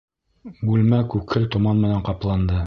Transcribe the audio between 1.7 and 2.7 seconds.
менән ҡапланды.